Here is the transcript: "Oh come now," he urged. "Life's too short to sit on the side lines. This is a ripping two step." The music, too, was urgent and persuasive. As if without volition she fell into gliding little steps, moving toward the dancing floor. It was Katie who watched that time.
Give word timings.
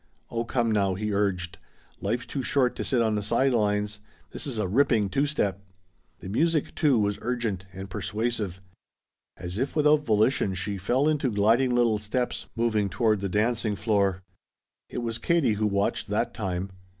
"Oh 0.31 0.45
come 0.45 0.71
now," 0.71 0.95
he 0.95 1.13
urged. 1.13 1.59
"Life's 1.99 2.25
too 2.25 2.41
short 2.41 2.75
to 2.75 2.83
sit 2.83 3.03
on 3.03 3.13
the 3.13 3.21
side 3.21 3.53
lines. 3.53 3.99
This 4.31 4.47
is 4.47 4.57
a 4.57 4.67
ripping 4.67 5.09
two 5.09 5.27
step." 5.27 5.61
The 6.21 6.27
music, 6.27 6.73
too, 6.73 6.97
was 6.97 7.19
urgent 7.21 7.67
and 7.71 7.87
persuasive. 7.87 8.61
As 9.37 9.59
if 9.59 9.75
without 9.75 10.03
volition 10.03 10.55
she 10.55 10.79
fell 10.79 11.07
into 11.07 11.29
gliding 11.31 11.75
little 11.75 11.99
steps, 11.99 12.47
moving 12.55 12.89
toward 12.89 13.19
the 13.21 13.29
dancing 13.29 13.75
floor. 13.75 14.23
It 14.89 15.03
was 15.03 15.19
Katie 15.19 15.53
who 15.61 15.67
watched 15.67 16.07
that 16.07 16.33
time. 16.33 16.71